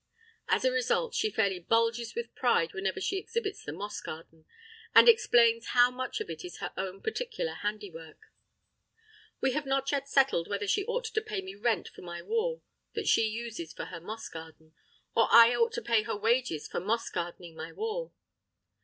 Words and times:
As 0.47 0.65
a 0.65 0.71
result, 0.71 1.13
she 1.13 1.29
fairly 1.29 1.59
bulges 1.59 2.15
with 2.15 2.33
pride 2.33 2.73
whenever 2.73 2.99
she 2.99 3.19
exhibits 3.19 3.63
the 3.63 3.71
moss 3.71 4.01
garden, 4.01 4.45
and 4.95 5.07
explains 5.07 5.67
how 5.77 5.91
much 5.91 6.19
of 6.19 6.27
it 6.27 6.43
is 6.43 6.57
her 6.57 6.73
own 6.75 7.03
particular 7.03 7.53
handiwork. 7.61 8.17
We 9.41 9.51
have 9.51 9.67
not 9.67 9.91
yet 9.91 10.09
settled 10.09 10.47
whether 10.47 10.65
she 10.67 10.85
ought 10.85 11.05
to 11.05 11.21
pay 11.21 11.41
me 11.41 11.53
rent 11.53 11.89
for 11.89 12.01
my 12.01 12.23
wall 12.23 12.63
that 12.93 13.05
she 13.07 13.27
uses 13.27 13.73
for 13.73 13.85
her 13.93 14.01
moss 14.01 14.27
garden, 14.27 14.73
or 15.15 15.27
I 15.31 15.55
ought 15.55 15.71
to 15.73 15.83
pay 15.83 16.01
her 16.01 16.17
wages 16.17 16.67
for 16.67 16.79
moss 16.79 17.07
gardening 17.11 17.53
my 17.55 17.71
wall. 17.71 18.11